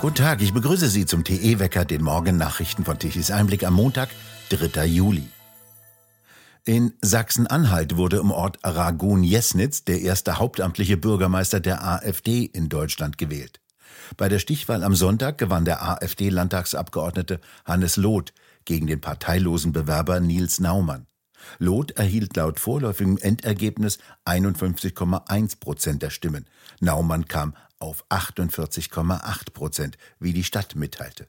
Guten 0.00 0.14
Tag, 0.14 0.40
ich 0.40 0.54
begrüße 0.54 0.88
Sie 0.88 1.06
zum 1.06 1.24
TE-Wecker, 1.24 1.84
den 1.84 2.04
Morgennachrichten 2.04 2.84
von 2.84 3.00
Tichys 3.00 3.32
Einblick 3.32 3.64
am 3.64 3.74
Montag, 3.74 4.10
3. 4.50 4.86
Juli. 4.86 5.28
In 6.64 6.92
Sachsen-Anhalt 7.02 7.96
wurde 7.96 8.18
im 8.18 8.30
Ort 8.30 8.60
Ragun-Jesnitz 8.62 9.82
der 9.82 10.00
erste 10.00 10.38
hauptamtliche 10.38 10.98
Bürgermeister 10.98 11.58
der 11.58 11.84
AfD 11.84 12.44
in 12.44 12.68
Deutschland 12.68 13.18
gewählt. 13.18 13.58
Bei 14.16 14.28
der 14.28 14.38
Stichwahl 14.38 14.84
am 14.84 14.94
Sonntag 14.94 15.36
gewann 15.36 15.64
der 15.64 15.82
AfD-Landtagsabgeordnete 15.82 17.40
Hannes 17.64 17.96
Loth 17.96 18.32
gegen 18.66 18.86
den 18.86 19.00
parteilosen 19.00 19.72
Bewerber 19.72 20.20
Nils 20.20 20.60
Naumann. 20.60 21.08
Loth 21.58 21.92
erhielt 21.92 22.36
laut 22.36 22.60
vorläufigem 22.60 23.18
Endergebnis 23.18 23.98
51,1 24.24 25.58
Prozent 25.58 26.02
der 26.02 26.10
Stimmen. 26.10 26.46
Naumann 26.80 27.26
kam 27.26 27.54
auf 27.78 28.04
48,8 28.10 29.52
Prozent, 29.52 29.98
wie 30.18 30.32
die 30.32 30.44
Stadt 30.44 30.74
mitteilte. 30.74 31.28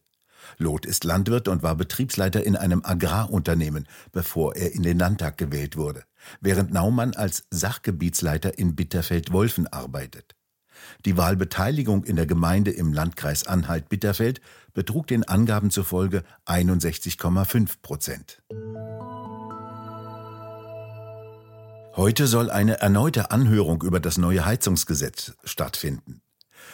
Loth 0.57 0.85
ist 0.85 1.03
Landwirt 1.03 1.47
und 1.47 1.63
war 1.63 1.75
Betriebsleiter 1.75 2.43
in 2.43 2.55
einem 2.55 2.83
Agrarunternehmen, 2.83 3.87
bevor 4.11 4.55
er 4.55 4.73
in 4.73 4.83
den 4.83 4.97
Landtag 4.97 5.37
gewählt 5.37 5.75
wurde, 5.75 6.03
während 6.41 6.71
Naumann 6.71 7.13
als 7.13 7.43
Sachgebietsleiter 7.51 8.57
in 8.57 8.75
Bitterfeld-Wolfen 8.75 9.67
arbeitet. 9.67 10.35
Die 11.05 11.17
Wahlbeteiligung 11.17 12.05
in 12.05 12.15
der 12.15 12.25
Gemeinde 12.25 12.71
im 12.71 12.93
Landkreis 12.93 13.45
Anhalt-Bitterfeld 13.45 14.39
betrug 14.73 15.07
den 15.07 15.25
Angaben 15.25 15.71
zufolge 15.71 16.23
61,5 16.45 17.81
Prozent. 17.81 18.41
Heute 21.95 22.27
soll 22.27 22.49
eine 22.49 22.79
erneute 22.79 23.31
Anhörung 23.31 23.83
über 23.83 23.99
das 23.99 24.17
neue 24.17 24.45
Heizungsgesetz 24.45 25.33
stattfinden. 25.43 26.21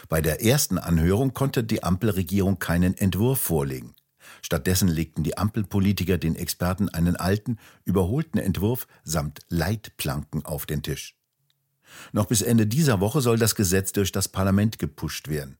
Bei 0.09 0.21
der 0.21 0.43
ersten 0.43 0.77
Anhörung 0.77 1.33
konnte 1.33 1.63
die 1.63 1.83
Ampelregierung 1.83 2.59
keinen 2.59 2.97
Entwurf 2.97 3.39
vorlegen. 3.39 3.95
Stattdessen 4.41 4.87
legten 4.87 5.23
die 5.23 5.37
Ampelpolitiker 5.37 6.17
den 6.17 6.35
Experten 6.35 6.89
einen 6.89 7.15
alten, 7.15 7.57
überholten 7.83 8.39
Entwurf 8.39 8.87
samt 9.03 9.41
Leitplanken 9.49 10.45
auf 10.45 10.65
den 10.65 10.83
Tisch. 10.83 11.15
Noch 12.11 12.25
bis 12.25 12.41
Ende 12.41 12.67
dieser 12.67 12.99
Woche 12.99 13.21
soll 13.21 13.37
das 13.37 13.55
Gesetz 13.55 13.91
durch 13.91 14.11
das 14.11 14.27
Parlament 14.27 14.79
gepusht 14.79 15.29
werden. 15.29 15.57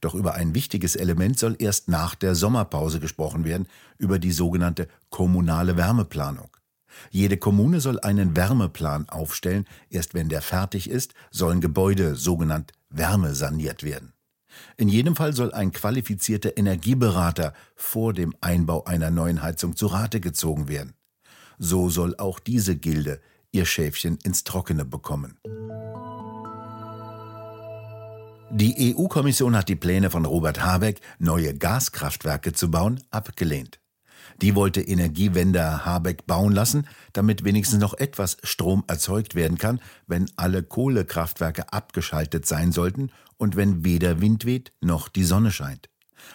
Doch 0.00 0.14
über 0.14 0.34
ein 0.34 0.54
wichtiges 0.54 0.96
Element 0.96 1.38
soll 1.38 1.56
erst 1.58 1.88
nach 1.88 2.14
der 2.14 2.34
Sommerpause 2.34 3.00
gesprochen 3.00 3.44
werden, 3.44 3.68
über 3.98 4.18
die 4.18 4.32
sogenannte 4.32 4.88
kommunale 5.10 5.76
Wärmeplanung. 5.76 6.50
Jede 7.10 7.36
Kommune 7.36 7.80
soll 7.80 8.00
einen 8.00 8.36
Wärmeplan 8.36 9.08
aufstellen, 9.08 9.66
erst 9.90 10.14
wenn 10.14 10.28
der 10.28 10.42
fertig 10.42 10.88
ist, 10.90 11.14
sollen 11.30 11.60
Gebäude 11.60 12.14
sogenannt 12.14 12.72
wärmesaniert 12.90 13.82
werden. 13.82 14.12
In 14.76 14.88
jedem 14.88 15.16
Fall 15.16 15.32
soll 15.34 15.52
ein 15.52 15.72
qualifizierter 15.72 16.56
Energieberater 16.56 17.52
vor 17.74 18.12
dem 18.12 18.34
Einbau 18.40 18.84
einer 18.84 19.10
neuen 19.10 19.42
Heizung 19.42 19.76
zu 19.76 19.86
Rate 19.86 20.20
gezogen 20.20 20.68
werden. 20.68 20.94
So 21.58 21.88
soll 21.88 22.16
auch 22.16 22.38
diese 22.38 22.76
Gilde 22.76 23.20
ihr 23.52 23.66
Schäfchen 23.66 24.18
ins 24.22 24.44
Trockene 24.44 24.84
bekommen. 24.84 25.38
Die 28.50 28.94
EU-Kommission 28.96 29.56
hat 29.56 29.68
die 29.68 29.76
Pläne 29.76 30.08
von 30.08 30.24
Robert 30.24 30.62
Habeck, 30.62 31.00
neue 31.18 31.54
Gaskraftwerke 31.54 32.52
zu 32.52 32.70
bauen, 32.70 33.02
abgelehnt. 33.10 33.80
Die 34.42 34.54
wollte 34.54 34.82
Energiewende 34.82 35.86
Habeck 35.86 36.26
bauen 36.26 36.52
lassen, 36.52 36.86
damit 37.12 37.44
wenigstens 37.44 37.80
noch 37.80 37.94
etwas 37.94 38.36
Strom 38.42 38.84
erzeugt 38.86 39.34
werden 39.34 39.56
kann, 39.56 39.80
wenn 40.06 40.30
alle 40.36 40.62
Kohlekraftwerke 40.62 41.72
abgeschaltet 41.72 42.46
sein 42.46 42.72
sollten 42.72 43.10
und 43.38 43.56
wenn 43.56 43.84
weder 43.84 44.20
Wind 44.20 44.44
weht 44.44 44.72
noch 44.80 45.08
die 45.08 45.24
Sonne 45.24 45.50
scheint. 45.50 45.88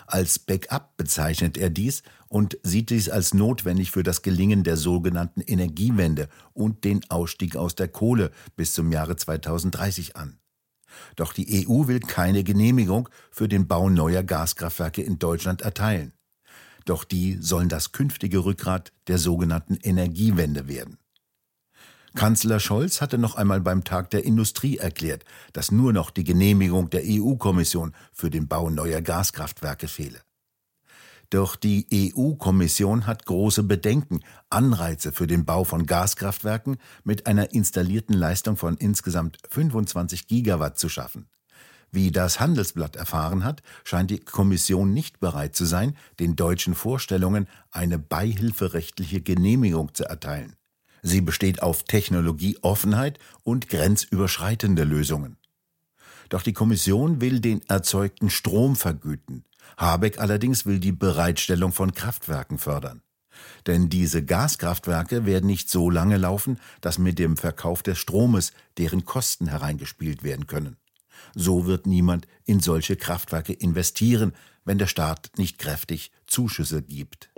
Als 0.08 0.40
Backup 0.40 0.96
bezeichnet 0.98 1.58
er 1.58 1.70
dies 1.70 2.04
und 2.28 2.58
sieht 2.64 2.90
dies 2.90 3.10
als 3.10 3.34
notwendig 3.34 3.92
für 3.92 4.04
das 4.04 4.22
Gelingen 4.22 4.64
der 4.64 4.78
sogenannten 4.78 5.42
Energiewende 5.42 6.30
und 6.54 6.84
den 6.84 7.02
Ausstieg 7.10 7.56
aus 7.56 7.76
der 7.76 7.88
Kohle 7.88 8.32
bis 8.56 8.73
zum 8.73 8.92
Jahre 8.92 9.16
2030 9.16 10.16
an. 10.16 10.40
Doch 11.16 11.34
die 11.34 11.67
EU 11.67 11.88
will 11.88 12.00
keine 12.00 12.44
Genehmigung 12.44 13.10
für 13.32 13.48
den 13.48 13.67
Bau 13.67 13.90
neuer 13.90 14.23
Gaskraftwerke 14.23 15.02
in 15.02 15.20
Deutschland 15.20 15.61
erteilen. 15.61 16.14
Doch 16.86 17.03
die 17.03 17.37
sollen 17.39 17.69
das 17.69 17.92
künftige 17.92 18.45
Rückgrat 18.45 18.92
der 19.08 19.17
sogenannten 19.17 19.75
Energiewende 19.75 20.67
werden. 20.67 20.97
Kanzler 22.14 22.59
Scholz 22.59 22.99
hatte 22.99 23.17
noch 23.17 23.36
einmal 23.36 23.61
beim 23.61 23.86
Tag 23.86 24.09
der 24.09 24.25
Industrie 24.25 24.77
erklärt, 24.77 25.23
dass 25.53 25.71
nur 25.71 25.93
noch 25.93 26.11
die 26.11 26.25
Genehmigung 26.25 26.89
der 26.89 27.03
EU-Kommission 27.05 27.93
für 28.11 28.30
den 28.30 28.47
Bau 28.47 28.69
neuer 28.69 29.02
Gaskraftwerke 29.02 29.87
fehle. 29.87 30.19
Doch 31.30 31.55
die 31.55 31.87
EU-Kommission 32.14 33.08
hat 33.08 33.25
große 33.25 33.63
Bedenken, 33.63 34.19
Anreize 34.49 35.13
für 35.13 35.27
den 35.27 35.45
Bau 35.45 35.63
von 35.63 35.86
Gaskraftwerken 35.86 36.77
mit 37.05 37.25
einer 37.25 37.53
installierten 37.53 38.13
Leistung 38.13 38.58
von 38.58 38.75
insgesamt 38.75 39.37
25 39.49 40.27
Gigawatt 40.27 40.77
zu 40.77 40.89
schaffen. 40.89 41.30
Wie 41.92 42.12
das 42.12 42.40
Handelsblatt 42.40 42.96
erfahren 42.96 43.44
hat, 43.44 43.62
scheint 43.84 44.12
die 44.12 44.20
Kommission 44.20 44.94
nicht 44.94 45.20
bereit 45.20 45.56
zu 45.56 45.66
sein, 45.66 45.98
den 46.20 46.38
deutschen 46.38 46.74
Vorstellungen 46.74 47.48
eine 47.70 48.00
beihilferechtliche 48.00 49.22
Genehmigung 49.22 49.94
zu 49.94 50.06
erteilen. 50.06 50.56
Sie 51.02 51.20
besteht 51.20 51.62
auf 51.62 51.84
Technologieoffenheit 51.84 53.20
und 53.44 53.68
grenzüberschreitende 53.68 54.84
Lösungen. 54.84 55.38
Doch 56.30 56.44
die 56.44 56.54
Kommission 56.54 57.20
will 57.20 57.42
den 57.42 57.62
erzeugten 57.68 58.30
Strom 58.30 58.78
vergüten. 58.78 59.44
Habeck 59.78 60.20
allerdings 60.20 60.66
will 60.66 60.80
die 60.80 60.94
Bereitstellung 60.94 61.73
von 61.73 61.94
Kraftwerken 61.94 62.58
fördern. 62.58 63.02
Denn 63.68 63.90
diese 63.90 64.23
Gaskraftwerke 64.23 65.26
werden 65.26 65.48
nicht 65.48 65.70
so 65.70 65.90
lange 65.90 66.18
laufen, 66.18 66.58
dass 66.80 67.00
mit 67.00 67.20
dem 67.20 67.36
Verkauf 67.36 67.84
des 67.84 67.98
Stromes 67.98 68.54
deren 68.78 69.04
Kosten 69.04 69.48
hereingespielt 69.48 70.23
werden 70.23 70.48
können. 70.48 70.78
So 71.36 71.65
wird 71.65 71.86
niemand 71.87 72.27
in 72.45 72.59
solche 72.59 72.95
Kraftwerke 72.95 73.54
investieren, 73.54 74.33
wenn 74.65 74.77
der 74.77 74.87
Staat 74.87 75.32
nicht 75.37 75.58
kräftig 75.58 76.11
Zuschüsse 76.27 76.82
gibt. 76.82 77.30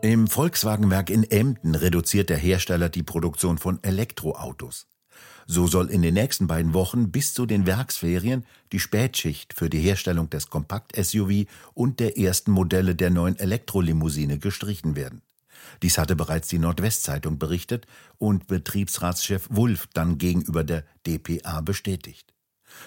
Im 0.00 0.28
Volkswagenwerk 0.28 1.10
in 1.10 1.24
Emden 1.24 1.74
reduziert 1.74 2.30
der 2.30 2.36
Hersteller 2.36 2.88
die 2.88 3.02
Produktion 3.02 3.58
von 3.58 3.82
Elektroautos. 3.82 4.86
So 5.46 5.66
soll 5.66 5.90
in 5.90 6.02
den 6.02 6.14
nächsten 6.14 6.46
beiden 6.46 6.74
Wochen 6.74 7.10
bis 7.10 7.34
zu 7.34 7.46
den 7.46 7.66
Werksferien 7.66 8.44
die 8.70 8.80
Spätschicht 8.80 9.54
für 9.54 9.70
die 9.70 9.80
Herstellung 9.80 10.30
des 10.30 10.50
Kompakt-SUV 10.50 11.46
und 11.74 12.00
der 12.00 12.18
ersten 12.18 12.52
Modelle 12.52 12.94
der 12.94 13.10
neuen 13.10 13.38
Elektrolimousine 13.38 14.38
gestrichen 14.38 14.94
werden. 14.94 15.22
Dies 15.82 15.98
hatte 15.98 16.16
bereits 16.16 16.48
die 16.48 16.58
Nordwestzeitung 16.58 17.38
berichtet 17.38 17.86
und 18.18 18.46
Betriebsratschef 18.46 19.48
Wulff 19.50 19.88
dann 19.92 20.18
gegenüber 20.18 20.64
der 20.64 20.84
dpa 21.06 21.60
bestätigt. 21.60 22.34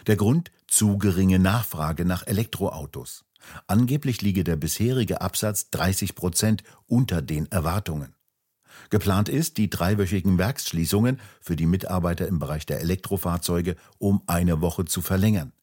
Der 0.08 0.16
Grund 0.16 0.52
zu 0.68 0.98
geringe 0.98 1.40
Nachfrage 1.40 2.06
nach 2.06 2.28
Elektroautos. 2.28 3.26
Angeblich 3.68 4.22
liege 4.22 4.44
der 4.44 4.56
bisherige 4.56 5.22
Absatz 5.22 5.70
30 5.72 6.16
Prozent 6.16 6.64
unter 6.86 7.22
den 7.22 7.52
Erwartungen. 7.52 8.16
Geplant 8.90 9.30
ist, 9.30 9.58
die 9.58 9.70
dreiwöchigen 9.70 10.38
Werksschließungen 10.38 11.20
für 11.40 11.56
die 11.56 11.66
Mitarbeiter 11.66 12.28
im 12.28 12.40
Bereich 12.40 12.66
der 12.66 12.80
Elektrofahrzeuge 12.82 13.76
um 13.98 14.22
eine 14.28 14.62
Woche 14.62 14.86
zu 14.86 15.02
verlängern. 15.02 15.54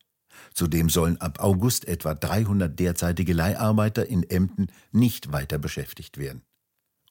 Zudem 0.54 0.88
sollen 0.88 1.20
ab 1.20 1.40
August 1.40 1.86
etwa 1.86 2.14
300 2.14 2.78
derzeitige 2.78 3.32
Leiharbeiter 3.32 4.06
in 4.06 4.22
Emden 4.22 4.68
nicht 4.92 5.32
weiter 5.32 5.58
beschäftigt 5.58 6.18
werden. 6.18 6.42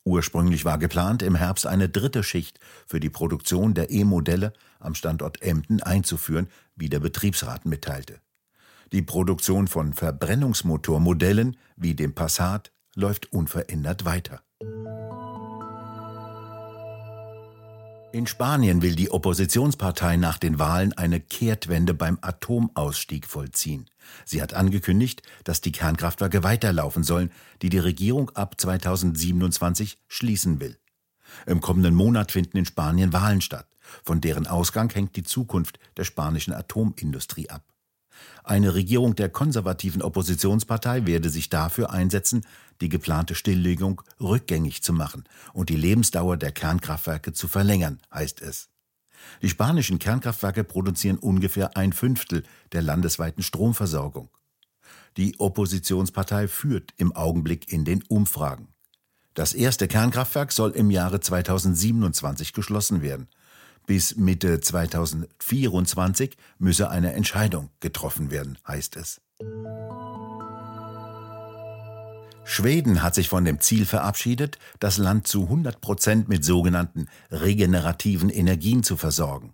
Ursprünglich 0.07 0.63
war 0.63 0.77
geplant, 0.77 1.21
im 1.21 1.35
Herbst 1.35 1.67
eine 1.67 1.89
dritte 1.89 2.23
Schicht 2.23 2.61
für 2.85 3.01
die 3.01 3.09
Produktion 3.09 3.73
der 3.73 3.91
E-Modelle 3.91 4.53
am 4.79 4.95
Standort 4.95 5.41
Emden 5.41 5.83
einzuführen, 5.83 6.47
wie 6.77 6.87
der 6.87 7.01
Betriebsrat 7.01 7.65
mitteilte. 7.65 8.21
Die 8.93 9.01
Produktion 9.01 9.67
von 9.67 9.91
Verbrennungsmotormodellen 9.91 11.57
wie 11.75 11.93
dem 11.93 12.15
Passat 12.15 12.71
läuft 12.95 13.33
unverändert 13.33 14.05
weiter. 14.05 14.43
In 18.13 18.25
Spanien 18.25 18.81
will 18.81 18.95
die 18.95 19.11
Oppositionspartei 19.11 20.15
nach 20.15 20.37
den 20.37 20.59
Wahlen 20.59 20.93
eine 20.93 21.19
Kehrtwende 21.19 21.93
beim 21.93 22.17
Atomausstieg 22.21 23.27
vollziehen. 23.27 23.89
Sie 24.23 24.41
hat 24.41 24.53
angekündigt, 24.53 25.23
dass 25.43 25.59
die 25.59 25.73
Kernkraftwerke 25.73 26.41
weiterlaufen 26.41 27.03
sollen, 27.03 27.31
die 27.61 27.69
die 27.69 27.79
Regierung 27.79 28.29
ab 28.29 28.55
2027 28.59 29.97
schließen 30.07 30.61
will. 30.61 30.79
Im 31.45 31.59
kommenden 31.59 31.95
Monat 31.95 32.31
finden 32.31 32.57
in 32.57 32.65
Spanien 32.65 33.11
Wahlen 33.11 33.41
statt. 33.41 33.67
Von 34.03 34.21
deren 34.21 34.47
Ausgang 34.47 34.89
hängt 34.89 35.17
die 35.17 35.23
Zukunft 35.23 35.77
der 35.97 36.05
spanischen 36.05 36.53
Atomindustrie 36.53 37.49
ab. 37.49 37.63
Eine 38.43 38.73
Regierung 38.73 39.15
der 39.15 39.29
konservativen 39.29 40.01
Oppositionspartei 40.01 41.05
werde 41.05 41.29
sich 41.29 41.49
dafür 41.49 41.91
einsetzen, 41.91 42.45
die 42.81 42.89
geplante 42.89 43.35
Stilllegung 43.35 44.01
rückgängig 44.21 44.83
zu 44.83 44.93
machen 44.93 45.25
und 45.53 45.69
die 45.69 45.75
Lebensdauer 45.75 46.37
der 46.37 46.51
Kernkraftwerke 46.51 47.33
zu 47.33 47.47
verlängern, 47.47 47.99
heißt 48.13 48.41
es. 48.41 48.69
Die 49.41 49.49
spanischen 49.49 49.99
Kernkraftwerke 49.99 50.63
produzieren 50.63 51.17
ungefähr 51.17 51.75
ein 51.75 51.93
Fünftel 51.93 52.43
der 52.71 52.81
landesweiten 52.81 53.43
Stromversorgung. 53.43 54.29
Die 55.17 55.39
Oppositionspartei 55.39 56.47
führt 56.47 56.93
im 56.97 57.15
Augenblick 57.15 57.71
in 57.71 57.85
den 57.85 58.03
Umfragen. 58.03 58.69
Das 59.33 59.53
erste 59.53 59.87
Kernkraftwerk 59.87 60.51
soll 60.51 60.71
im 60.71 60.89
Jahre 60.89 61.19
2027 61.19 62.53
geschlossen 62.53 63.01
werden. 63.01 63.27
Bis 63.87 64.17
Mitte 64.17 64.59
2024 64.59 66.35
müsse 66.59 66.89
eine 66.89 67.13
Entscheidung 67.13 67.69
getroffen 67.79 68.31
werden, 68.31 68.57
heißt 68.67 68.97
es. 68.97 69.21
Schweden 72.43 73.01
hat 73.01 73.15
sich 73.15 73.29
von 73.29 73.45
dem 73.45 73.61
Ziel 73.61 73.85
verabschiedet, 73.85 74.59
das 74.81 74.97
Land 74.97 75.25
zu 75.25 75.43
100 75.43 75.79
Prozent 75.79 76.27
mit 76.27 76.43
sogenannten 76.43 77.07
regenerativen 77.31 78.29
Energien 78.29 78.83
zu 78.83 78.97
versorgen. 78.97 79.53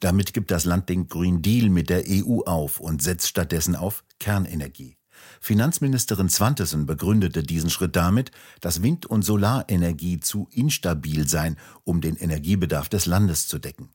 Damit 0.00 0.32
gibt 0.32 0.50
das 0.50 0.64
Land 0.64 0.88
den 0.88 1.08
Green 1.08 1.42
Deal 1.42 1.68
mit 1.68 1.90
der 1.90 2.04
EU 2.08 2.40
auf 2.46 2.80
und 2.80 3.02
setzt 3.02 3.28
stattdessen 3.28 3.76
auf 3.76 4.04
Kernenergie. 4.18 4.96
Finanzministerin 5.40 6.28
Zwantesen 6.28 6.86
begründete 6.86 7.42
diesen 7.42 7.70
Schritt 7.70 7.96
damit, 7.96 8.30
dass 8.60 8.82
Wind- 8.82 9.06
und 9.06 9.22
Solarenergie 9.22 10.20
zu 10.20 10.48
instabil 10.50 11.28
seien, 11.28 11.56
um 11.84 12.00
den 12.00 12.16
Energiebedarf 12.16 12.88
des 12.88 13.06
Landes 13.06 13.48
zu 13.48 13.58
decken. 13.58 13.90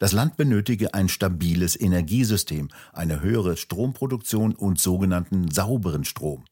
Das 0.00 0.12
Land 0.12 0.36
benötige 0.36 0.94
ein 0.94 1.08
stabiles 1.08 1.78
Energiesystem, 1.78 2.68
eine 2.92 3.20
höhere 3.20 3.56
Stromproduktion 3.56 4.54
und 4.54 4.80
sogenannten 4.80 5.50
sauberen 5.50 6.04
Strom. 6.04 6.44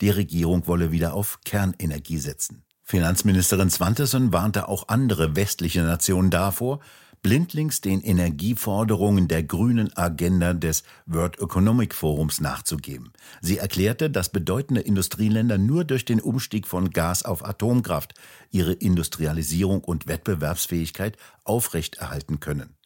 Die 0.00 0.10
Regierung 0.10 0.66
wolle 0.66 0.92
wieder 0.92 1.14
auf 1.14 1.40
Kernenergie 1.44 2.18
setzen. 2.18 2.64
Finanzministerin 2.82 3.70
Svantesson 3.70 4.32
warnte 4.32 4.68
auch 4.68 4.88
andere 4.88 5.36
westliche 5.36 5.82
Nationen 5.82 6.30
davor, 6.30 6.80
blindlings 7.22 7.80
den 7.80 8.00
Energieforderungen 8.00 9.28
der 9.28 9.42
grünen 9.42 9.96
Agenda 9.96 10.54
des 10.54 10.82
World 11.06 11.38
Economic 11.40 11.94
Forums 11.94 12.40
nachzugeben. 12.40 13.12
Sie 13.40 13.58
erklärte, 13.58 14.10
dass 14.10 14.30
bedeutende 14.30 14.80
Industrieländer 14.80 15.58
nur 15.58 15.84
durch 15.84 16.04
den 16.04 16.20
Umstieg 16.20 16.66
von 16.66 16.90
Gas 16.90 17.24
auf 17.24 17.44
Atomkraft 17.44 18.14
ihre 18.50 18.72
Industrialisierung 18.72 19.84
und 19.84 20.06
Wettbewerbsfähigkeit 20.06 21.16
aufrechterhalten 21.44 22.40
können. 22.40 22.76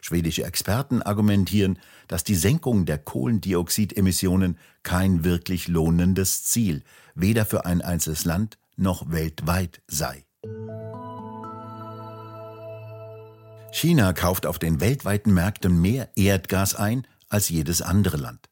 Schwedische 0.00 0.44
Experten 0.44 1.02
argumentieren, 1.02 1.78
dass 2.06 2.24
die 2.24 2.36
Senkung 2.36 2.86
der 2.86 2.98
Kohlendioxidemissionen 2.98 4.58
kein 4.82 5.24
wirklich 5.24 5.68
lohnendes 5.68 6.44
Ziel, 6.44 6.84
weder 7.14 7.44
für 7.44 7.64
ein 7.66 7.82
einzelnes 7.82 8.24
Land 8.24 8.58
noch 8.76 9.10
weltweit 9.10 9.82
sei. 9.88 10.27
China 13.70 14.12
kauft 14.12 14.46
auf 14.46 14.58
den 14.58 14.80
weltweiten 14.80 15.32
Märkten 15.32 15.80
mehr 15.80 16.08
Erdgas 16.16 16.74
ein 16.74 17.06
als 17.28 17.48
jedes 17.48 17.82
andere 17.82 18.16
Land. 18.16 18.48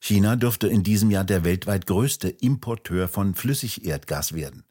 China 0.00 0.34
dürfte 0.34 0.66
in 0.66 0.82
diesem 0.82 1.10
Jahr 1.10 1.24
der 1.24 1.44
weltweit 1.44 1.86
größte 1.86 2.28
Importeur 2.28 3.06
von 3.06 3.34
Flüssigerdgas 3.34 4.32
werden. 4.32 4.64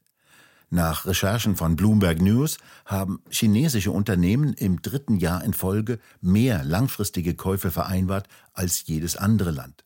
Nach 0.71 1.05
Recherchen 1.05 1.55
von 1.55 1.75
Bloomberg 1.75 2.19
News 2.19 2.57
haben 2.85 3.21
chinesische 3.29 3.91
Unternehmen 3.91 4.53
im 4.53 4.81
dritten 4.81 5.17
Jahr 5.17 5.43
in 5.43 5.53
Folge 5.53 5.99
mehr 6.19 6.63
langfristige 6.63 7.35
Käufe 7.35 7.71
vereinbart 7.71 8.27
als 8.53 8.85
jedes 8.87 9.17
andere 9.17 9.51
Land. 9.51 9.85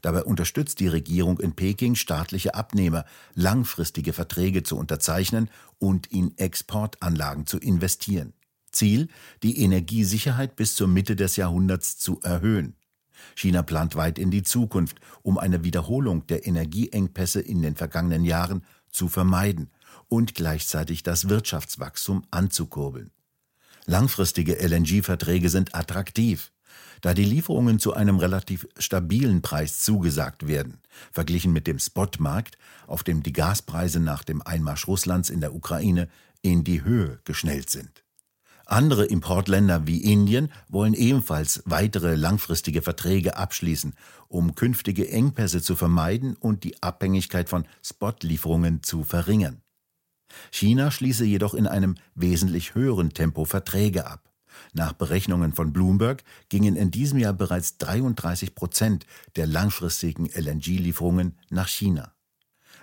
Dabei 0.00 0.24
unterstützt 0.24 0.80
die 0.80 0.88
Regierung 0.88 1.38
in 1.40 1.54
Peking 1.54 1.94
staatliche 1.94 2.54
Abnehmer, 2.54 3.04
langfristige 3.34 4.12
Verträge 4.12 4.62
zu 4.62 4.76
unterzeichnen 4.76 5.50
und 5.78 6.06
in 6.06 6.36
Exportanlagen 6.38 7.46
zu 7.46 7.58
investieren. 7.58 8.32
Ziel, 8.74 9.08
die 9.42 9.62
Energiesicherheit 9.62 10.56
bis 10.56 10.74
zur 10.74 10.88
Mitte 10.88 11.16
des 11.16 11.36
Jahrhunderts 11.36 11.98
zu 11.98 12.20
erhöhen. 12.22 12.76
China 13.34 13.62
plant 13.62 13.96
weit 13.96 14.18
in 14.18 14.30
die 14.30 14.42
Zukunft, 14.42 15.00
um 15.22 15.38
eine 15.38 15.64
Wiederholung 15.64 16.26
der 16.26 16.46
Energieengpässe 16.46 17.40
in 17.40 17.62
den 17.62 17.76
vergangenen 17.76 18.24
Jahren 18.24 18.64
zu 18.90 19.08
vermeiden 19.08 19.70
und 20.08 20.34
gleichzeitig 20.34 21.02
das 21.02 21.28
Wirtschaftswachstum 21.28 22.24
anzukurbeln. 22.30 23.10
Langfristige 23.86 24.56
LNG-Verträge 24.60 25.50
sind 25.50 25.74
attraktiv, 25.74 26.52
da 27.00 27.12
die 27.12 27.24
Lieferungen 27.24 27.78
zu 27.78 27.92
einem 27.92 28.18
relativ 28.18 28.66
stabilen 28.78 29.42
Preis 29.42 29.80
zugesagt 29.80 30.46
werden, 30.46 30.78
verglichen 31.12 31.52
mit 31.52 31.66
dem 31.66 31.78
Spotmarkt, 31.78 32.56
auf 32.86 33.02
dem 33.02 33.22
die 33.22 33.32
Gaspreise 33.32 34.00
nach 34.00 34.24
dem 34.24 34.40
Einmarsch 34.42 34.88
Russlands 34.88 35.28
in 35.28 35.40
der 35.40 35.54
Ukraine 35.54 36.08
in 36.40 36.64
die 36.64 36.82
Höhe 36.82 37.20
geschnellt 37.24 37.68
sind. 37.68 38.03
Andere 38.66 39.04
Importländer 39.04 39.86
wie 39.86 39.98
Indien 39.98 40.50
wollen 40.68 40.94
ebenfalls 40.94 41.62
weitere 41.66 42.14
langfristige 42.14 42.80
Verträge 42.80 43.36
abschließen, 43.36 43.94
um 44.28 44.54
künftige 44.54 45.10
Engpässe 45.10 45.60
zu 45.60 45.76
vermeiden 45.76 46.34
und 46.36 46.64
die 46.64 46.82
Abhängigkeit 46.82 47.48
von 47.48 47.66
Spotlieferungen 47.82 48.82
zu 48.82 49.04
verringern. 49.04 49.60
China 50.50 50.90
schließe 50.90 51.24
jedoch 51.24 51.54
in 51.54 51.66
einem 51.66 51.96
wesentlich 52.14 52.74
höheren 52.74 53.10
Tempo 53.10 53.44
Verträge 53.44 54.06
ab. 54.06 54.30
Nach 54.72 54.92
Berechnungen 54.92 55.52
von 55.52 55.72
Bloomberg 55.72 56.22
gingen 56.48 56.76
in 56.76 56.90
diesem 56.90 57.18
Jahr 57.18 57.32
bereits 57.32 57.76
33 57.78 58.54
Prozent 58.54 59.06
der 59.36 59.46
langfristigen 59.46 60.26
LNG-Lieferungen 60.26 61.38
nach 61.50 61.68
China. 61.68 62.13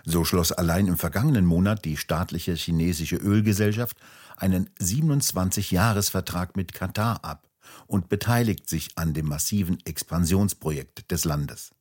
So 0.03 0.25
schloss 0.25 0.51
allein 0.51 0.87
im 0.87 0.97
vergangenen 0.97 1.45
Monat 1.45 1.85
die 1.85 1.97
staatliche 1.97 2.53
chinesische 2.53 3.17
Ölgesellschaft 3.17 3.97
einen 4.37 4.69
27-Jahres-Vertrag 4.79 6.55
mit 6.55 6.73
Katar 6.73 7.23
ab 7.23 7.47
und 7.87 8.09
beteiligt 8.09 8.67
sich 8.67 8.89
an 8.95 9.13
dem 9.13 9.27
massiven 9.27 9.77
Expansionsprojekt 9.85 11.11
des 11.11 11.25
Landes. 11.25 11.71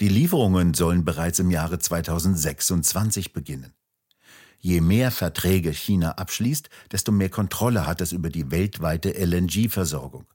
Die 0.00 0.08
Lieferungen 0.08 0.74
sollen 0.74 1.04
bereits 1.04 1.38
im 1.38 1.50
Jahre 1.50 1.78
2026 1.78 3.32
beginnen. 3.32 3.72
Je 4.58 4.80
mehr 4.80 5.10
Verträge 5.10 5.72
China 5.72 6.12
abschließt, 6.12 6.68
desto 6.90 7.12
mehr 7.12 7.28
Kontrolle 7.28 7.86
hat 7.86 8.00
es 8.00 8.12
über 8.12 8.30
die 8.30 8.50
weltweite 8.50 9.10
LNG-Versorgung. 9.10 10.26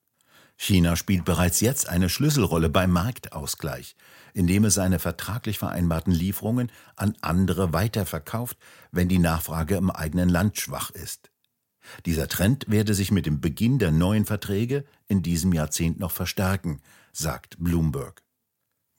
China 0.62 0.98
spielt 0.98 1.24
bereits 1.24 1.62
jetzt 1.62 1.88
eine 1.88 2.10
Schlüsselrolle 2.10 2.70
beim 2.70 2.92
Marktausgleich, 2.92 3.96
indem 4.34 4.66
es 4.66 4.74
seine 4.74 5.00
vertraglich 5.00 5.58
vereinbarten 5.58 6.12
Lieferungen 6.12 6.70
an 6.98 7.16
andere 7.22 7.72
weiterverkauft, 7.72 8.58
wenn 8.92 9.08
die 9.08 9.20
Nachfrage 9.20 9.78
im 9.78 9.90
eigenen 9.90 10.28
Land 10.28 10.60
schwach 10.60 10.90
ist. 10.90 11.32
Dieser 12.06 12.28
Trend 12.28 12.66
werde 12.68 12.94
sich 12.94 13.10
mit 13.10 13.26
dem 13.26 13.40
Beginn 13.40 13.80
der 13.80 13.92
neuen 13.92 14.26
Verträge 14.26 14.84
in 15.08 15.24
diesem 15.24 15.54
Jahrzehnt 15.54 15.98
noch 15.98 16.12
verstärken, 16.12 16.82
sagt 17.14 17.56
Bloomberg. 17.58 18.22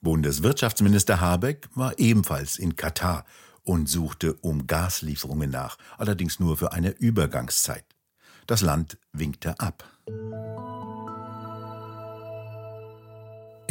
Bundeswirtschaftsminister 0.01 1.21
Habeck 1.21 1.69
war 1.75 1.99
ebenfalls 1.99 2.57
in 2.57 2.75
Katar 2.75 3.23
und 3.61 3.87
suchte 3.87 4.33
um 4.33 4.65
Gaslieferungen 4.65 5.51
nach, 5.51 5.77
allerdings 5.99 6.39
nur 6.39 6.57
für 6.57 6.73
eine 6.73 6.89
Übergangszeit. 6.89 7.85
Das 8.47 8.61
Land 8.61 8.97
winkte 9.13 9.59
ab. 9.59 9.87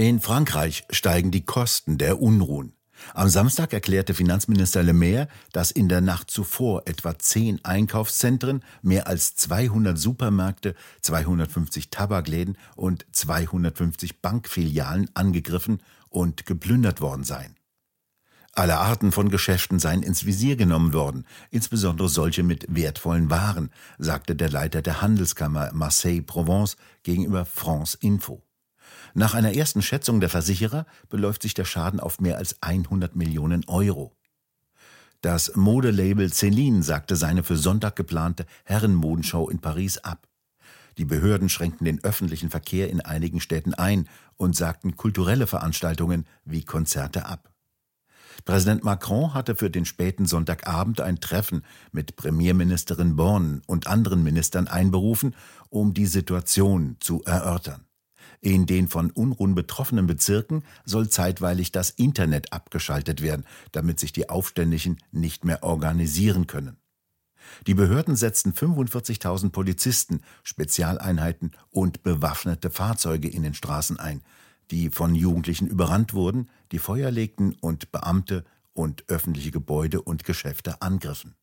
In 0.01 0.19
Frankreich 0.19 0.85
steigen 0.89 1.31
die 1.31 1.45
Kosten 1.45 1.99
der 1.99 2.23
Unruhen. 2.23 2.73
Am 3.13 3.29
Samstag 3.29 3.75
erklärte 3.75 4.15
Finanzminister 4.15 4.83
Le 4.83 4.95
Maire, 4.95 5.29
dass 5.53 5.71
in 5.71 5.91
der 5.91 6.01
Nacht 6.01 6.31
zuvor 6.31 6.85
etwa 6.87 7.19
zehn 7.19 7.63
Einkaufszentren, 7.67 8.65
mehr 8.81 9.09
als 9.09 9.37
200 9.37 9.99
Supermärkte, 9.99 10.75
250 11.03 11.91
Tabakläden 11.91 12.57
und 12.77 13.05
250 13.13 14.23
Bankfilialen 14.23 15.11
angegriffen 15.13 15.83
und 16.09 16.47
geplündert 16.47 17.03
worden 17.03 17.25
seien. 17.25 17.57
Alle 18.53 18.79
Arten 18.79 19.13
von 19.13 19.29
Geschäften 19.29 19.79
seien 19.81 20.03
ins 20.03 20.25
Visier 20.25 20.57
genommen 20.57 20.95
worden, 20.95 21.27
insbesondere 21.51 22.09
solche 22.09 22.43
mit 22.43 22.65
wertvollen 22.71 23.29
Waren, 23.29 23.69
sagte 23.99 24.35
der 24.35 24.49
Leiter 24.49 24.81
der 24.81 25.03
Handelskammer 25.03 25.75
Marseille-Provence 25.75 26.79
gegenüber 27.03 27.45
France 27.45 27.99
Info. 28.01 28.43
Nach 29.15 29.35
einer 29.35 29.55
ersten 29.55 29.83
Schätzung 29.83 30.21
der 30.21 30.29
Versicherer 30.29 30.87
beläuft 31.09 31.43
sich 31.43 31.55
der 31.55 31.65
Schaden 31.65 32.01
auf 32.01 32.21
mehr 32.21 32.37
als 32.37 32.63
100 32.63 33.17
Millionen 33.17 33.65
Euro. 33.69 34.17
Das 35.21 35.55
Modelabel 35.55 36.33
Celine 36.33 36.83
sagte 36.83 37.17
seine 37.17 37.43
für 37.43 37.57
Sonntag 37.57 37.97
geplante 37.97 38.47
Herrenmodenshow 38.65 39.51
in 39.51 39.59
Paris 39.59 39.99
ab. 39.99 40.27
Die 40.97 41.05
Behörden 41.05 41.49
schränkten 41.49 41.85
den 41.85 42.03
öffentlichen 42.05 42.51
Verkehr 42.51 42.89
in 42.89 43.01
einigen 43.01 43.41
Städten 43.41 43.75
ein 43.75 44.09
und 44.37 44.57
sagten 44.57 44.97
kulturelle 44.97 45.47
Veranstaltungen 45.47 46.27
wie 46.45 46.65
Konzerte 46.65 47.27
ab. 47.27 47.51
Präsident 48.45 48.85
Macron 48.85 49.35
hatte 49.35 49.55
für 49.57 49.71
den 49.71 49.85
späten 49.85 50.25
Sonntagabend 50.25 51.01
ein 51.01 51.21
Treffen 51.21 51.65
mit 51.93 52.17
Premierministerin 52.17 53.17
Born 53.17 53.63
und 53.67 53.87
anderen 53.87 54.23
Ministern 54.23 54.69
einberufen, 54.69 55.35
um 55.69 55.93
die 55.93 56.07
Situation 56.07 56.97
zu 57.01 57.23
erörtern. 57.25 57.85
In 58.41 58.65
den 58.65 58.89
von 58.89 59.11
Unruhen 59.11 59.55
betroffenen 59.55 60.07
Bezirken 60.07 60.65
soll 60.85 61.11
zeitweilig 61.11 61.73
das 61.73 61.91
Internet 61.91 62.53
abgeschaltet 62.53 63.21
werden, 63.21 63.45
damit 63.73 64.01
sich 64.01 64.13
die 64.13 64.31
Aufständischen 64.31 64.99
nicht 65.13 65.45
mehr 65.45 65.63
organisieren 65.63 66.47
können. 66.47 66.79
Die 67.67 67.75
Behörden 67.75 68.17
setzten 68.17 68.53
45.000 68.53 69.51
Polizisten, 69.51 70.23
Spezialeinheiten 70.43 71.53
und 71.71 72.03
bewaffnete 72.03 72.71
Fahrzeuge 72.71 73.29
in 73.29 73.43
den 73.43 73.55
Straßen 73.55 73.99
ein, 73.99 74.23
die 74.71 74.89
von 74.89 75.15
Jugendlichen 75.15 75.67
überrannt 75.67 76.15
wurden, 76.15 76.49
die 76.73 76.79
Feuer 76.79 77.11
legten 77.11 77.55
und 77.61 77.93
Beamte 77.93 78.45
und 78.73 79.05
öffentliche 79.09 79.51
Gebäude 79.51 80.01
und 80.01 80.25
Geschäfte 80.25 80.81
angriffen. 80.81 81.35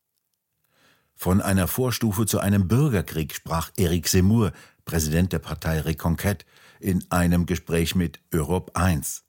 Von 1.13 1.41
einer 1.41 1.67
Vorstufe 1.67 2.25
zu 2.25 2.39
einem 2.39 2.67
Bürgerkrieg 2.67 3.33
sprach 3.33 3.71
Eric 3.75 4.07
Seymour, 4.07 4.53
Präsident 4.85 5.33
der 5.33 5.39
Partei 5.39 5.81
Reconquête, 5.81 6.45
in 6.79 7.03
einem 7.09 7.45
Gespräch 7.45 7.95
mit 7.95 8.19
Europe 8.33 8.75
1. 8.75 9.23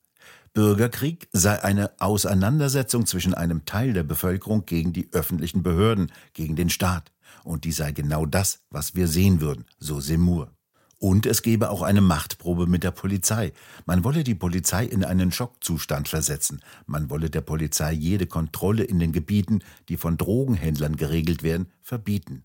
Bürgerkrieg 0.55 1.29
sei 1.33 1.63
eine 1.63 1.93
Auseinandersetzung 2.01 3.07
zwischen 3.07 3.35
einem 3.35 3.65
Teil 3.65 3.93
der 3.93 4.03
Bevölkerung 4.03 4.67
gegen 4.67 4.93
die 4.93 5.09
öffentlichen 5.13 5.63
Behörden, 5.63 6.11
gegen 6.33 6.57
den 6.57 6.71
Staat. 6.71 7.13
Und 7.45 7.65
die 7.65 7.73
sei 7.73 7.93
genau 7.93 8.27
das, 8.27 8.61
was 8.71 8.95
wir 8.95 9.07
sehen 9.07 9.41
würden, 9.41 9.67
so 9.79 10.01
Seymour. 10.01 10.51
Und 10.99 11.27
es 11.27 11.43
gebe 11.43 11.71
auch 11.71 11.83
eine 11.83 12.01
Machtprobe 12.01 12.67
mit 12.67 12.83
der 12.83 12.91
Polizei. 12.91 13.53
Man 13.87 14.03
wolle 14.03 14.25
die 14.25 14.35
Polizei 14.35 14.85
in 14.85 15.05
einen 15.05 15.31
Schockzustand 15.31 16.09
versetzen. 16.09 16.61
Man 16.87 17.09
wolle 17.09 17.31
der 17.31 17.41
Polizei 17.41 17.93
jede 17.93 18.27
Kontrolle 18.27 18.83
in 18.83 18.99
den 18.99 19.13
Gebieten, 19.13 19.61
die 19.89 19.97
von 19.97 20.17
Drogenhändlern 20.17 20.97
geregelt 20.97 21.45
werden, 21.45 21.71
verbieten. 21.83 22.43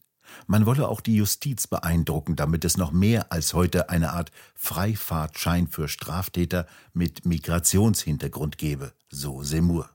Man 0.48 0.65
wolle 0.65 0.88
auch 0.88 1.01
die 1.01 1.15
Justiz 1.15 1.68
beeindrucken, 1.68 2.36
damit 2.36 2.65
es 2.65 2.77
noch 2.77 2.92
mehr 2.92 3.32
als 3.32 3.53
heute 3.53 3.89
eine 3.89 4.13
Art 4.13 4.32
Freifahrtschein 4.56 5.68
für 5.68 5.88
Straftäter 5.88 6.68
mit 6.94 7.25
Migrationshintergrund 7.25 8.58
gebe, 8.58 8.94
so 9.10 9.44
Seymour. 9.44 9.89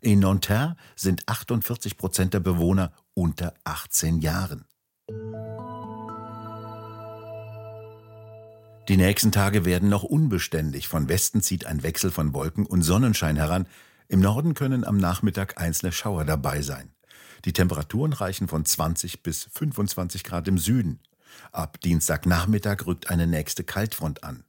In 0.00 0.20
Nanterre 0.20 0.76
sind 0.94 1.28
48 1.28 1.96
Prozent 1.98 2.34
der 2.34 2.40
Bewohner 2.40 2.92
unter 3.14 3.54
18 3.64 4.20
Jahren. 4.20 4.64
Die 8.88 8.96
nächsten 8.96 9.32
Tage 9.32 9.66
werden 9.66 9.90
noch 9.90 10.02
unbeständig. 10.02 10.88
Von 10.88 11.08
Westen 11.08 11.42
zieht 11.42 11.66
ein 11.66 11.82
Wechsel 11.82 12.10
von 12.10 12.32
Wolken 12.32 12.64
und 12.64 12.82
Sonnenschein 12.82 13.36
heran. 13.36 13.66
Im 14.08 14.20
Norden 14.20 14.54
können 14.54 14.84
am 14.84 14.96
Nachmittag 14.96 15.60
einzelne 15.60 15.92
Schauer 15.92 16.24
dabei 16.24 16.62
sein. 16.62 16.90
Die 17.44 17.52
Temperaturen 17.52 18.12
reichen 18.12 18.48
von 18.48 18.64
20 18.64 19.22
bis 19.22 19.48
25 19.52 20.24
Grad 20.24 20.48
im 20.48 20.58
Süden. 20.58 21.00
Ab 21.52 21.80
Dienstagnachmittag 21.80 22.86
rückt 22.86 23.10
eine 23.10 23.26
nächste 23.26 23.64
Kaltfront 23.64 24.24
an. 24.24 24.44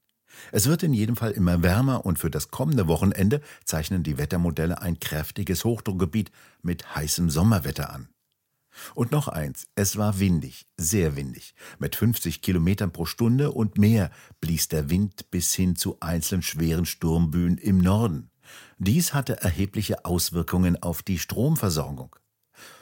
Es 0.51 0.67
wird 0.67 0.83
in 0.83 0.93
jedem 0.93 1.15
Fall 1.15 1.31
immer 1.31 1.63
wärmer 1.63 2.05
und 2.05 2.19
für 2.19 2.29
das 2.29 2.49
kommende 2.49 2.87
Wochenende 2.87 3.41
zeichnen 3.65 4.03
die 4.03 4.17
Wettermodelle 4.17 4.81
ein 4.81 4.99
kräftiges 4.99 5.65
Hochdruckgebiet 5.65 6.31
mit 6.61 6.95
heißem 6.95 7.29
Sommerwetter 7.29 7.91
an. 7.91 8.09
Und 8.95 9.11
noch 9.11 9.27
eins, 9.27 9.67
es 9.75 9.97
war 9.97 10.19
windig, 10.19 10.67
sehr 10.77 11.15
windig. 11.15 11.53
Mit 11.79 11.95
50 11.95 12.41
Kilometern 12.41 12.91
pro 12.91 13.05
Stunde 13.05 13.51
und 13.51 13.77
mehr 13.77 14.11
blies 14.39 14.69
der 14.69 14.89
Wind 14.89 15.29
bis 15.31 15.53
hin 15.53 15.75
zu 15.75 15.97
einzelnen 15.99 16.43
schweren 16.43 16.85
Sturmböen 16.85 17.57
im 17.57 17.79
Norden. 17.79 18.29
Dies 18.77 19.13
hatte 19.13 19.41
erhebliche 19.41 20.05
Auswirkungen 20.05 20.81
auf 20.81 21.03
die 21.03 21.19
Stromversorgung. 21.19 22.15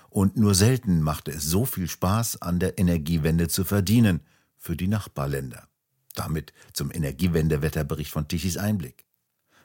Und 0.09 0.37
nur 0.37 0.55
selten 0.55 1.01
machte 1.01 1.31
es 1.31 1.43
so 1.43 1.65
viel 1.65 1.87
Spaß, 1.87 2.41
an 2.41 2.59
der 2.59 2.77
Energiewende 2.77 3.47
zu 3.47 3.63
verdienen, 3.63 4.21
für 4.57 4.75
die 4.75 4.87
Nachbarländer. 4.87 5.67
Damit 6.15 6.53
zum 6.73 6.91
Energiewendewetterbericht 6.91 8.11
von 8.11 8.27
Tichys 8.27 8.57
Einblick. 8.57 9.05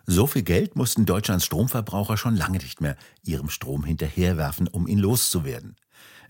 So 0.07 0.27
viel 0.27 0.43
Geld 0.43 0.75
mussten 0.75 1.07
Deutschlands 1.07 1.45
Stromverbraucher 1.45 2.17
schon 2.17 2.37
lange 2.37 2.59
nicht 2.59 2.81
mehr 2.81 2.97
ihrem 3.23 3.49
Strom 3.49 3.85
hinterherwerfen, 3.85 4.67
um 4.67 4.89
ihn 4.89 4.99
loszuwerden. 4.99 5.77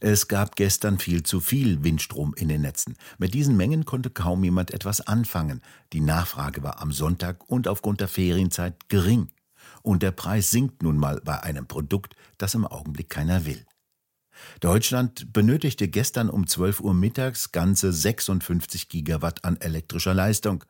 Es 0.00 0.28
gab 0.28 0.56
gestern 0.56 0.98
viel 0.98 1.22
zu 1.22 1.40
viel 1.40 1.82
Windstrom 1.84 2.34
in 2.34 2.48
den 2.48 2.62
Netzen. 2.62 2.96
Mit 3.18 3.34
diesen 3.34 3.56
Mengen 3.56 3.84
konnte 3.84 4.10
kaum 4.10 4.42
jemand 4.44 4.72
etwas 4.72 5.00
anfangen. 5.00 5.62
Die 5.92 6.00
Nachfrage 6.00 6.62
war 6.62 6.82
am 6.82 6.92
Sonntag 6.92 7.48
und 7.48 7.68
aufgrund 7.68 8.00
der 8.00 8.08
Ferienzeit 8.08 8.88
gering. 8.88 9.28
Und 9.82 10.02
der 10.02 10.10
Preis 10.10 10.50
sinkt 10.50 10.82
nun 10.82 10.96
mal 10.96 11.20
bei 11.24 11.42
einem 11.42 11.66
Produkt, 11.66 12.14
das 12.36 12.54
im 12.54 12.66
Augenblick 12.66 13.10
keiner 13.10 13.46
will. 13.46 13.64
Deutschland 14.60 15.32
benötigte 15.32 15.88
gestern 15.88 16.30
um 16.30 16.46
12 16.46 16.80
Uhr 16.80 16.94
mittags 16.94 17.52
ganze 17.52 17.92
56 17.92 18.88
Gigawatt 18.88 19.44
an 19.44 19.56
elektrischer 19.60 20.14
Leistung. 20.14 20.64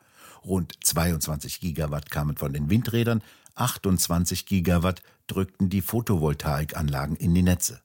Rund 0.44 0.72
22 0.82 1.60
Gigawatt 1.60 2.10
kamen 2.10 2.36
von 2.36 2.52
den 2.52 2.70
Windrädern, 2.70 3.22
28 3.54 4.46
Gigawatt 4.46 5.02
drückten 5.26 5.68
die 5.68 5.82
Photovoltaikanlagen 5.82 7.16
in 7.16 7.34
die 7.34 7.42
Netze. 7.42 7.80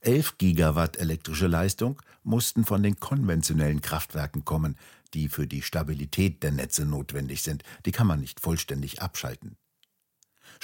11 0.00 0.38
Gigawatt 0.38 0.98
elektrische 0.98 1.46
Leistung 1.46 2.00
mussten 2.22 2.64
von 2.64 2.82
den 2.82 3.00
konventionellen 3.00 3.80
Kraftwerken 3.80 4.44
kommen, 4.44 4.76
die 5.14 5.28
für 5.28 5.46
die 5.46 5.62
Stabilität 5.62 6.42
der 6.42 6.52
Netze 6.52 6.84
notwendig 6.84 7.42
sind. 7.42 7.62
Die 7.86 7.92
kann 7.92 8.06
man 8.06 8.20
nicht 8.20 8.40
vollständig 8.40 9.02
abschalten. 9.02 9.56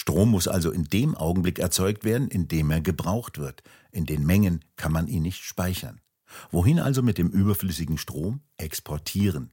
Strom 0.00 0.30
muss 0.30 0.48
also 0.48 0.70
in 0.70 0.84
dem 0.84 1.14
Augenblick 1.14 1.58
erzeugt 1.58 2.04
werden, 2.04 2.28
in 2.28 2.48
dem 2.48 2.70
er 2.70 2.80
gebraucht 2.80 3.36
wird. 3.36 3.62
In 3.92 4.06
den 4.06 4.24
Mengen 4.24 4.64
kann 4.76 4.92
man 4.92 5.08
ihn 5.08 5.22
nicht 5.22 5.42
speichern. 5.42 6.00
Wohin 6.50 6.78
also 6.78 7.02
mit 7.02 7.18
dem 7.18 7.28
überflüssigen 7.28 7.98
Strom? 7.98 8.40
Exportieren. 8.56 9.52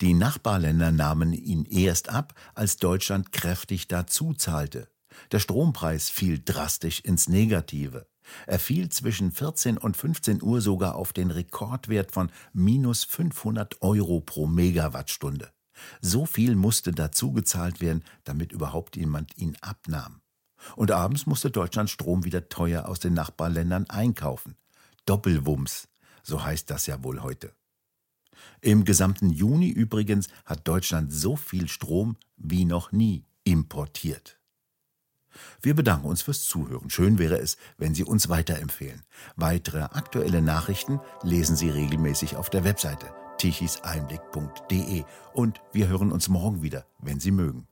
Die 0.00 0.14
Nachbarländer 0.14 0.90
nahmen 0.90 1.34
ihn 1.34 1.66
erst 1.66 2.08
ab, 2.08 2.32
als 2.54 2.78
Deutschland 2.78 3.30
kräftig 3.30 3.86
dazu 3.86 4.32
zahlte. 4.32 4.88
Der 5.32 5.38
Strompreis 5.38 6.08
fiel 6.08 6.40
drastisch 6.42 7.00
ins 7.00 7.28
Negative. 7.28 8.06
Er 8.46 8.60
fiel 8.60 8.88
zwischen 8.88 9.32
14 9.32 9.76
und 9.76 9.98
15 9.98 10.42
Uhr 10.42 10.62
sogar 10.62 10.94
auf 10.94 11.12
den 11.12 11.30
Rekordwert 11.30 12.10
von 12.10 12.30
minus 12.54 13.04
500 13.04 13.82
Euro 13.82 14.22
pro 14.22 14.46
Megawattstunde. 14.46 15.53
So 16.00 16.26
viel 16.26 16.54
musste 16.54 16.92
dazu 16.92 17.32
gezahlt 17.32 17.80
werden, 17.80 18.04
damit 18.24 18.52
überhaupt 18.52 18.96
jemand 18.96 19.36
ihn 19.36 19.56
abnahm. 19.60 20.20
Und 20.76 20.90
abends 20.90 21.26
musste 21.26 21.50
Deutschland 21.50 21.90
Strom 21.90 22.24
wieder 22.24 22.48
teuer 22.48 22.88
aus 22.88 23.00
den 23.00 23.14
Nachbarländern 23.14 23.88
einkaufen. 23.90 24.56
Doppelwumms, 25.06 25.88
so 26.22 26.42
heißt 26.42 26.70
das 26.70 26.86
ja 26.86 27.02
wohl 27.02 27.22
heute. 27.22 27.52
Im 28.60 28.84
gesamten 28.84 29.30
Juni 29.30 29.68
übrigens 29.68 30.28
hat 30.44 30.66
Deutschland 30.66 31.12
so 31.12 31.36
viel 31.36 31.68
Strom 31.68 32.16
wie 32.36 32.64
noch 32.64 32.92
nie 32.92 33.24
importiert. 33.44 34.38
Wir 35.60 35.74
bedanken 35.74 36.06
uns 36.06 36.22
fürs 36.22 36.44
Zuhören. 36.44 36.90
Schön 36.90 37.18
wäre 37.18 37.38
es, 37.38 37.56
wenn 37.76 37.94
Sie 37.94 38.04
uns 38.04 38.28
weiterempfehlen. 38.28 39.02
Weitere 39.36 39.82
aktuelle 39.82 40.42
Nachrichten 40.42 41.00
lesen 41.22 41.56
Sie 41.56 41.70
regelmäßig 41.70 42.36
auf 42.36 42.50
der 42.50 42.64
Webseite 42.64 43.23
tichiseinblick.de 43.38 45.04
und 45.32 45.60
wir 45.72 45.88
hören 45.88 46.12
uns 46.12 46.28
morgen 46.28 46.62
wieder, 46.62 46.86
wenn 46.98 47.20
Sie 47.20 47.30
mögen. 47.30 47.66